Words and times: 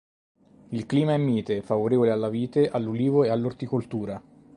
Il 0.69 0.87
clima 0.87 1.13
è 1.13 1.17
mite, 1.17 1.61
favorevole 1.61 2.09
alla 2.09 2.29
vite, 2.29 2.67
all'ulivo 2.71 3.23
e 3.23 3.29
all'orticoltura. 3.29 4.19